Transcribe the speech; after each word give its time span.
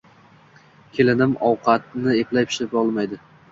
Kelinim 0.95 1.35
ovqatni 1.51 2.19
eplab 2.25 2.53
pishirolmaydi. 2.55 3.25